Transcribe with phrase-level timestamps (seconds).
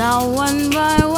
[0.00, 1.09] down one by one.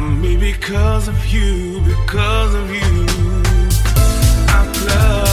[0.00, 3.06] me because of you, because of you.
[4.48, 5.29] I love.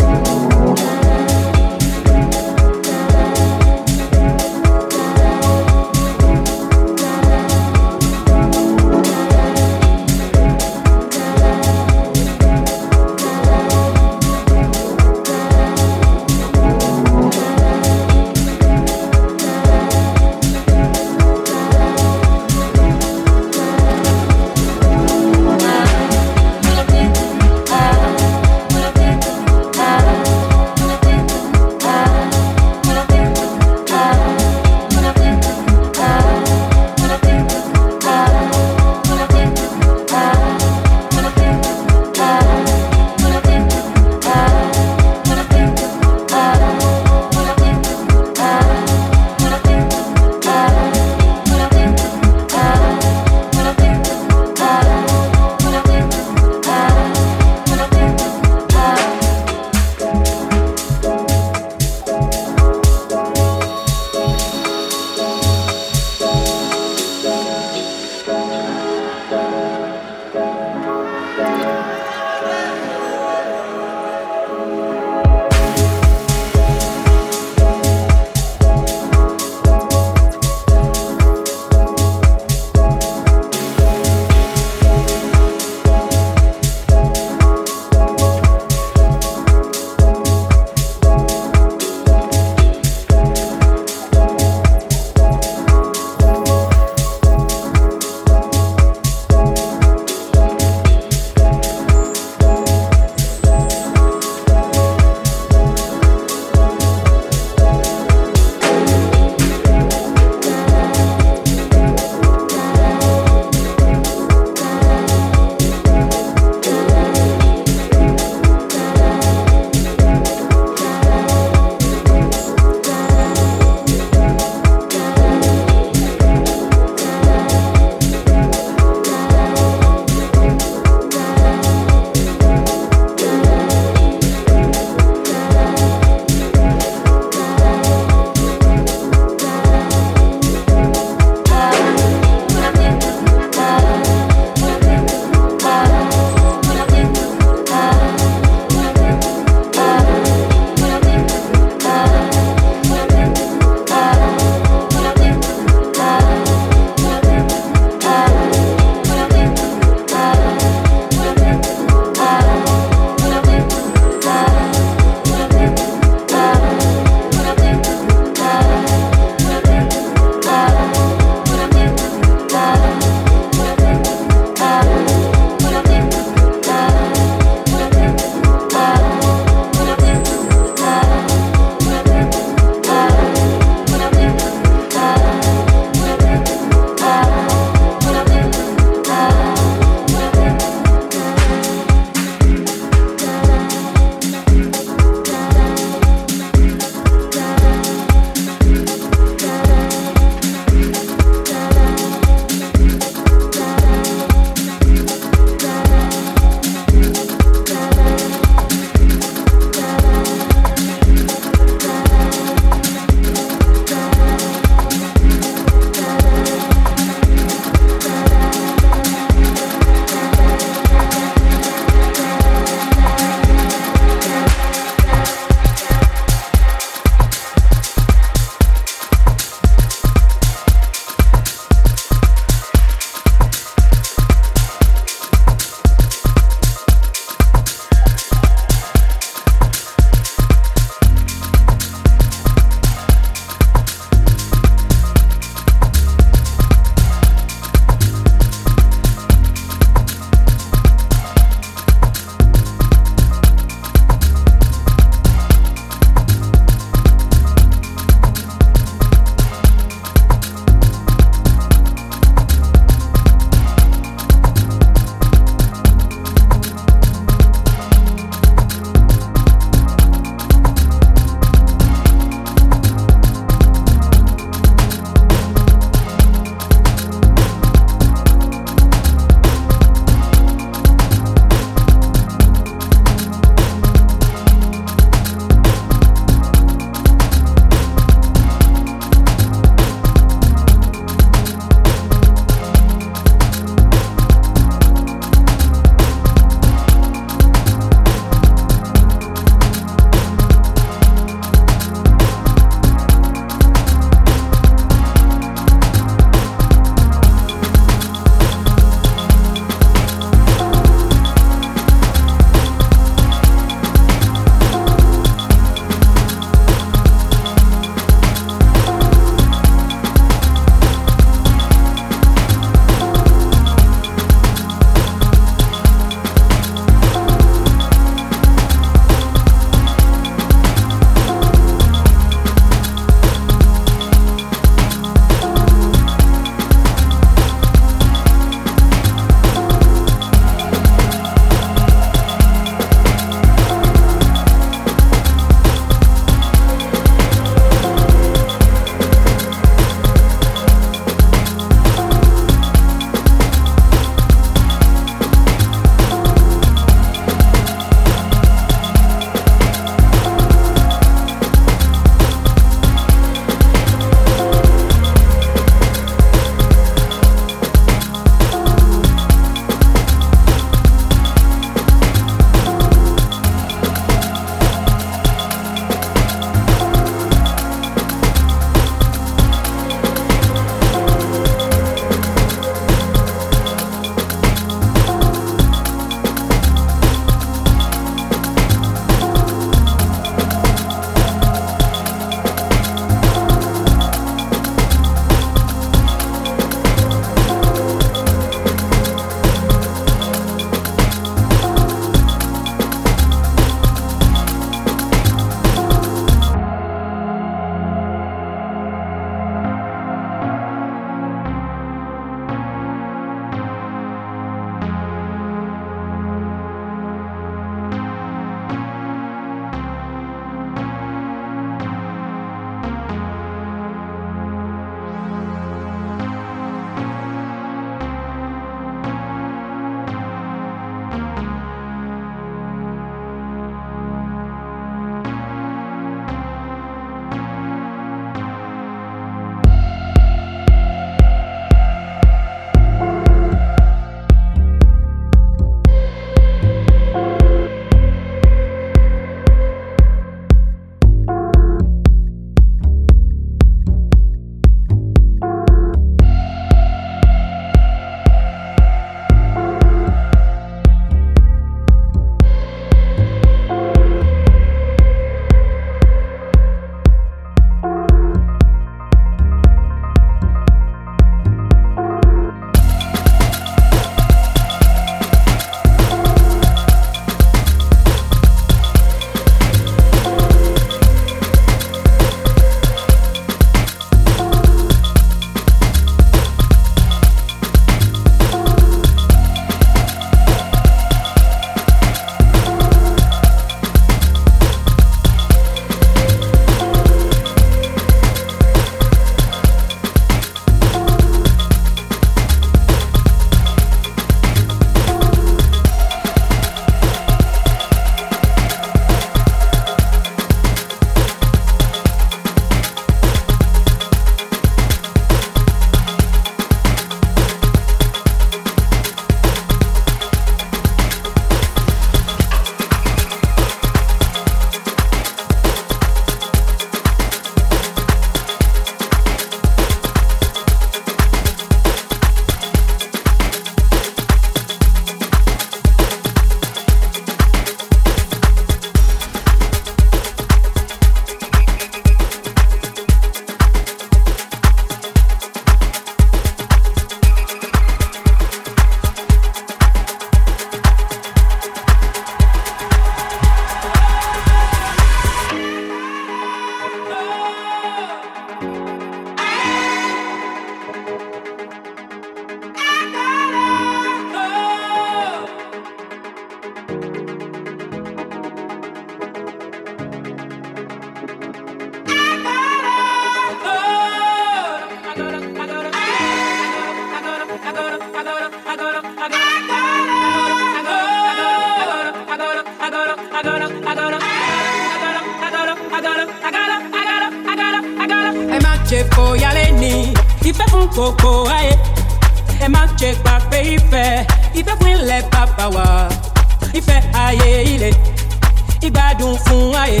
[599.86, 600.00] Ayé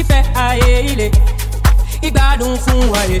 [0.00, 1.06] ìfẹ́ ayé ilé
[2.06, 3.18] ìgbádùn fún ayé.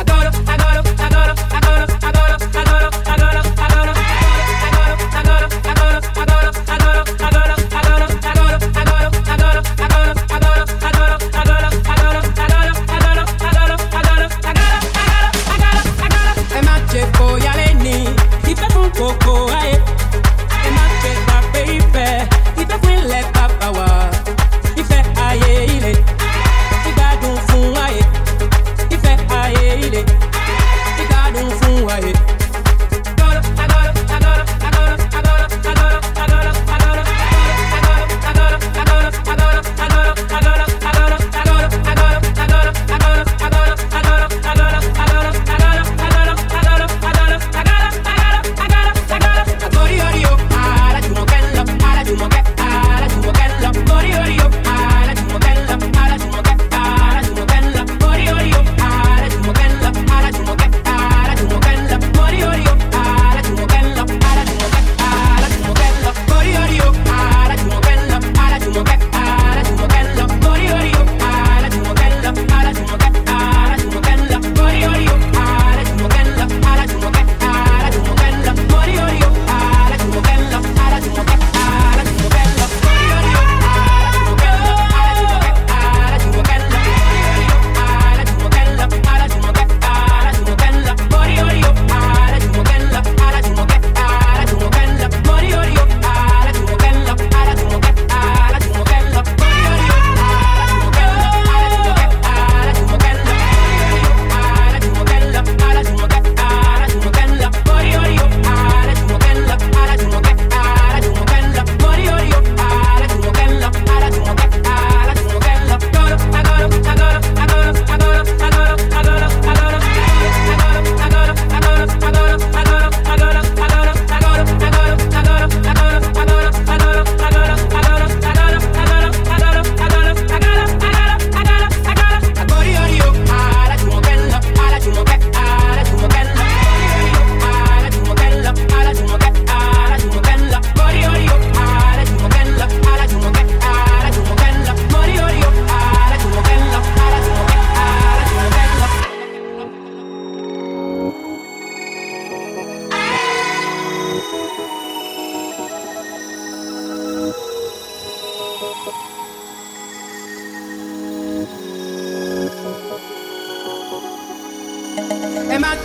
[0.00, 3.67] Agora, agora, agora, agora, agora, agora, agora, agora.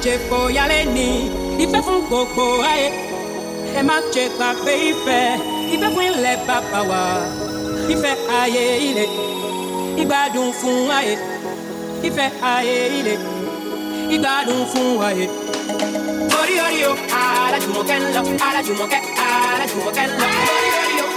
[0.04, 1.08] jẹ́ kó yálé ní
[1.64, 2.88] ìfẹ́ fún gbogbo ayé
[3.80, 5.22] ẹ má jẹ́ gbàgbé ìfẹ́
[5.74, 7.02] ìfẹ́ fún ilẹ̀ bàbá wa
[7.94, 9.06] ìfẹ́ ayé ilé
[10.02, 11.14] ìgbádùn fún ayé
[12.08, 13.14] ìfẹ́ ayé ilé
[14.16, 15.26] ìgbádùn fún ayé.
[16.40, 16.92] orí orí o
[17.22, 19.02] alájùmọ̀kẹ́ ń lọ alájùmọ̀kẹ́
[19.52, 21.08] alájùmọ̀kẹ́ ń lọ orí orí o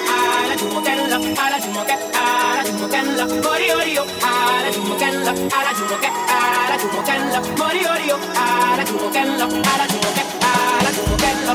[0.43, 4.27] alájùmọ̀kẹ́ kenla, ara jumo ke, ara jumo kenla, mori orio, oh.
[4.29, 8.41] ara jumo kenla, ara jumo ke, ara jumo kenla, mori orio, oh.
[8.45, 11.55] ara jumo kenla, ara jumo ke, ara jumo kenla.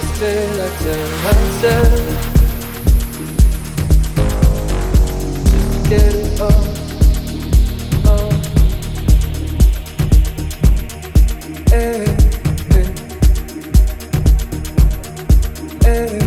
[0.00, 0.82] sister left
[5.50, 6.26] Just get it.
[11.70, 12.04] Hey,
[12.72, 12.86] hey.
[15.82, 16.18] Hey,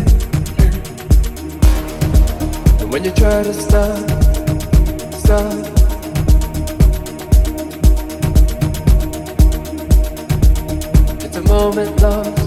[2.80, 4.10] and when you try to stop,
[5.12, 5.80] stop
[11.50, 12.39] moment lost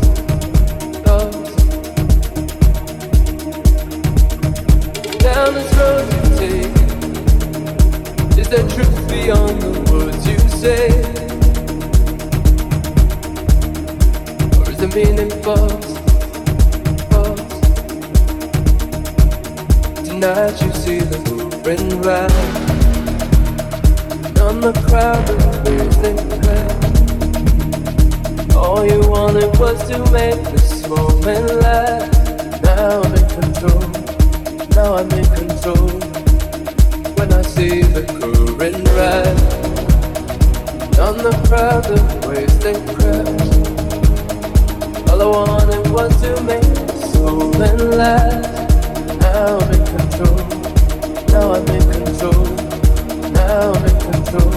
[5.46, 5.52] Is
[8.48, 10.88] there truth beyond the words you say?
[14.58, 15.94] Or is the meaning false?
[20.08, 22.32] Tonight you see the moon moving right
[24.40, 26.86] On the crowd of racing clouds
[28.56, 32.62] All you wanted was to make this moment last.
[32.62, 34.03] Now I'm control
[34.76, 35.90] now I'm in control.
[37.18, 39.54] When I see the current rise,
[41.00, 43.52] on the proud of wasted crowds.
[45.10, 46.64] All I wanted was to make
[47.12, 48.54] soul and last.
[49.20, 50.40] Now I'm in control.
[51.34, 52.46] Now I'm in control.
[53.32, 54.54] Now I'm in control.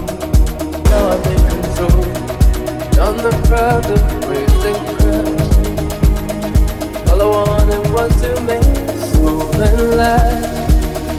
[0.85, 2.03] Now I'm in control.
[3.07, 5.57] On the proud of wasted crowds.
[7.11, 8.86] All I wanted was to make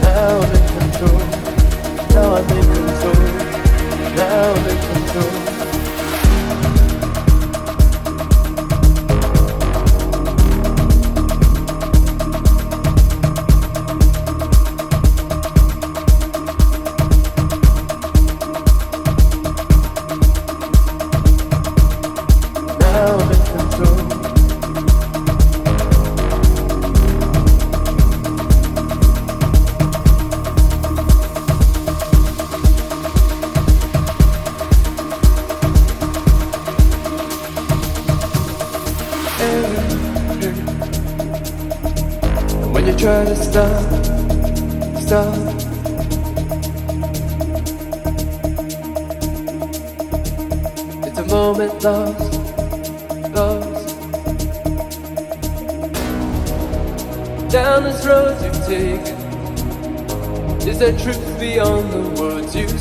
[0.00, 1.20] now I'm in control.
[2.10, 3.20] Now I'm in control.
[4.16, 5.57] Now I'm in control.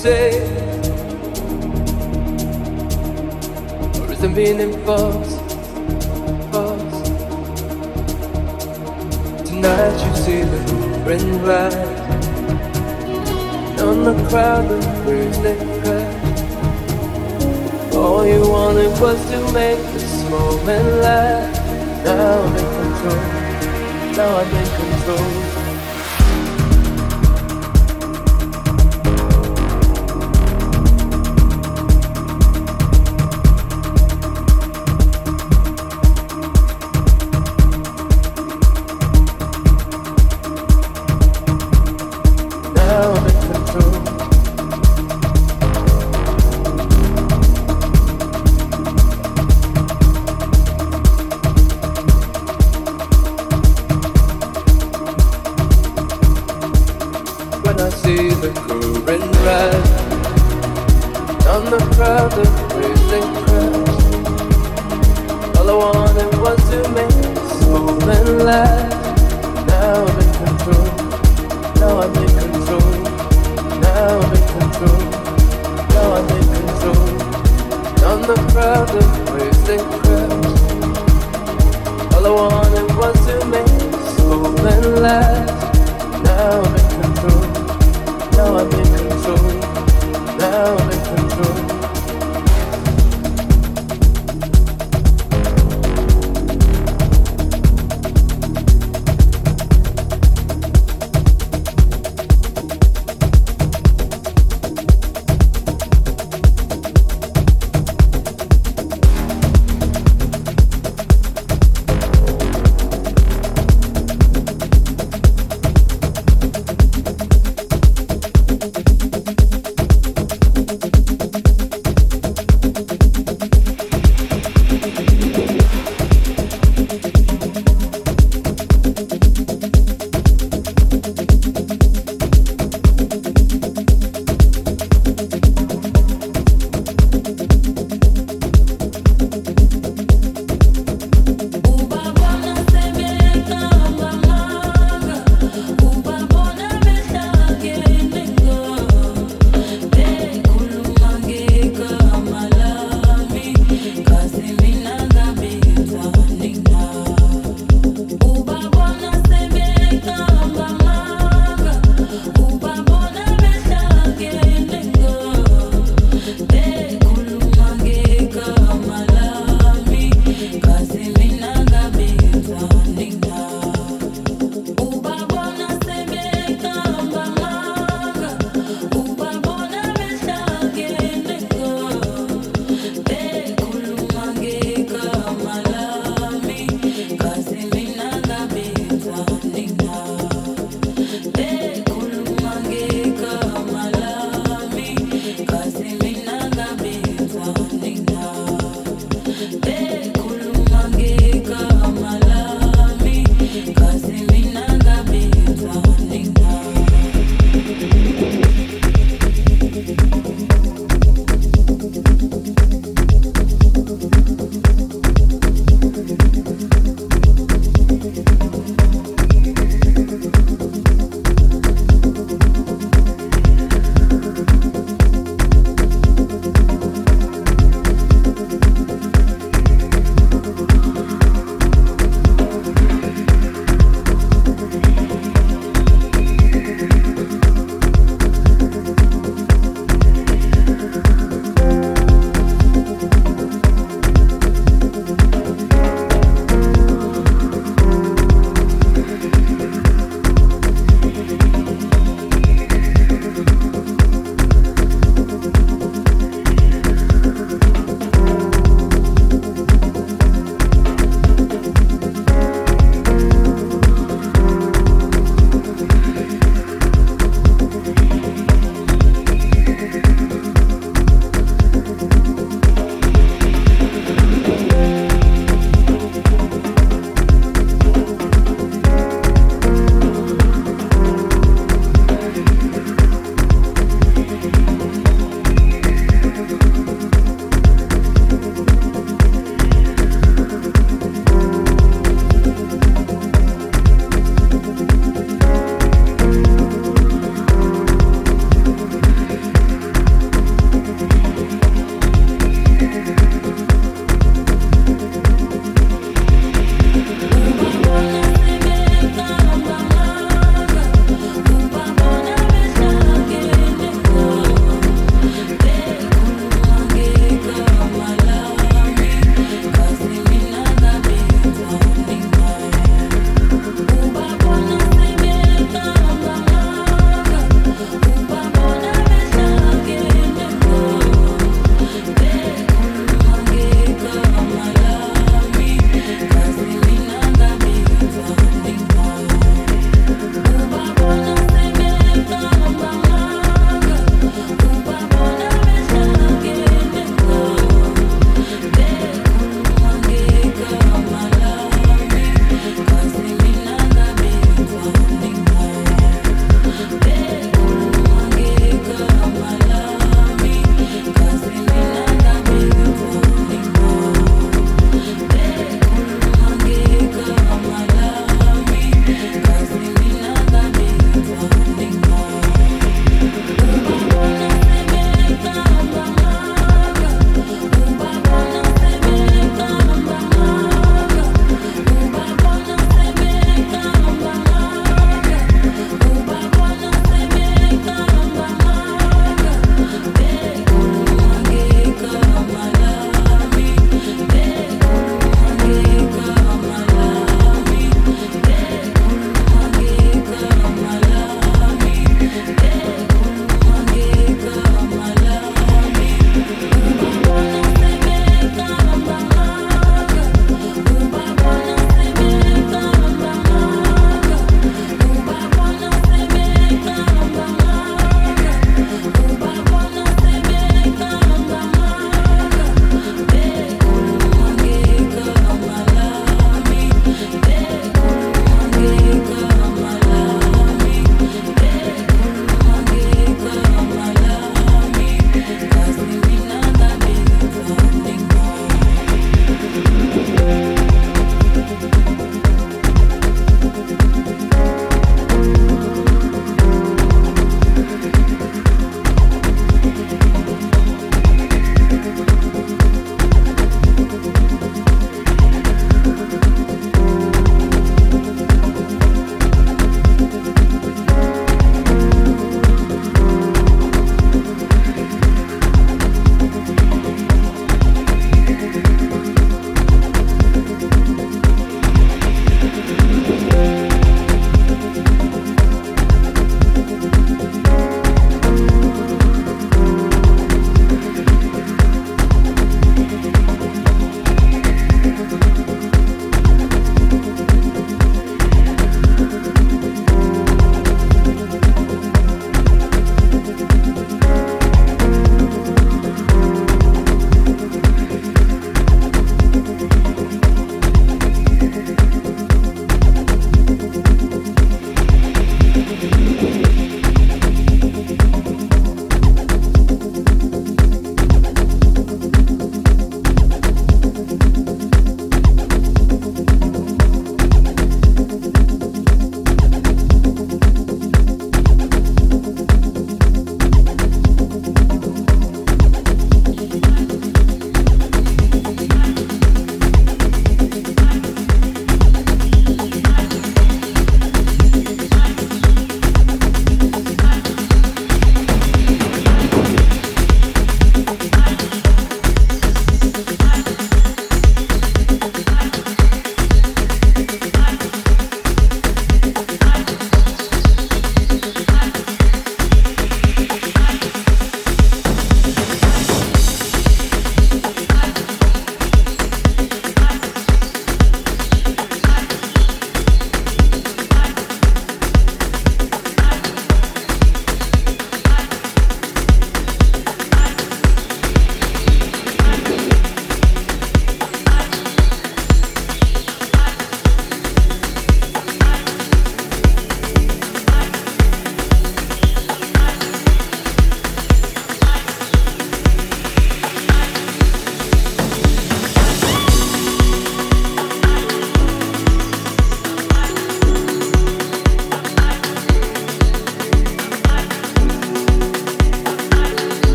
[0.00, 0.30] say?
[4.00, 5.34] Or is the meaning false?
[6.50, 7.00] False.
[9.46, 10.60] Tonight you see the
[11.06, 11.98] ring light
[13.86, 15.36] on the crowd that brings
[15.82, 16.16] crash.
[17.94, 21.60] All you wanted was to make this moment last.
[22.04, 23.22] Now I'm in control.
[24.16, 25.59] Now I'm in control.